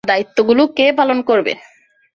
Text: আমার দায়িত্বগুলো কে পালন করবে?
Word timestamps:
আমার 0.03 0.11
দায়িত্বগুলো 0.11 0.63
কে 0.77 0.85
পালন 0.99 1.19
করবে? 1.29 1.53